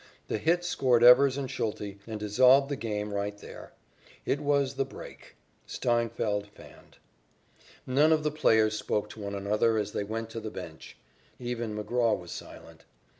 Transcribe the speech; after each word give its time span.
The 0.29 0.39
hit 0.39 0.65
scored 0.65 1.03
Evers 1.03 1.37
and 1.37 1.47
Schulte 1.47 1.99
and 2.07 2.19
dissolved 2.19 2.69
the 2.69 2.75
game 2.75 3.13
right 3.13 3.37
there. 3.37 3.73
It 4.25 4.39
was 4.39 4.73
the 4.73 4.83
"break." 4.83 5.35
Steinfeldt 5.67 6.47
fanned. 6.47 6.97
None 7.85 8.11
of 8.11 8.23
the 8.23 8.31
players 8.31 8.75
spoke 8.75 9.11
to 9.11 9.19
one 9.21 9.35
another 9.35 9.77
as 9.77 9.91
they 9.91 10.03
went 10.03 10.31
to 10.31 10.39
the 10.39 10.49
bench. 10.49 10.97
Even 11.37 11.77
McGraw 11.77 12.17
was 12.17 12.31
silent. 12.31 12.85